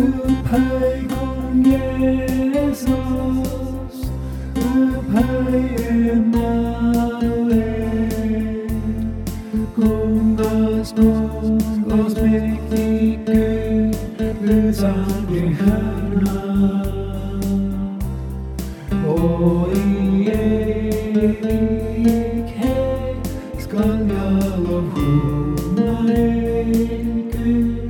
[0.00, 2.88] Upphöj kung Jesus,
[4.56, 5.64] upphöj
[6.08, 7.60] Emanuel.
[9.76, 11.60] Kungers kung,
[12.00, 13.96] os mäktig Gud,
[14.42, 16.40] lösar de hörna.
[19.08, 20.30] Och i
[21.40, 22.72] evighet
[23.58, 24.32] skall jag
[24.64, 27.89] lovsjunga dig, Gud.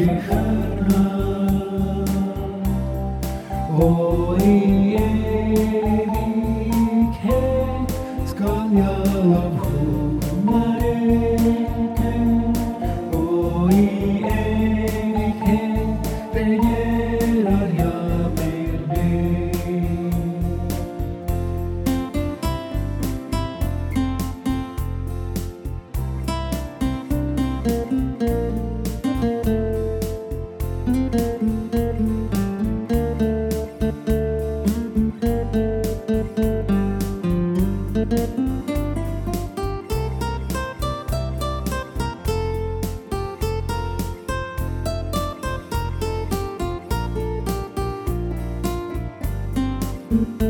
[0.00, 0.99] 别害
[50.20, 50.49] you.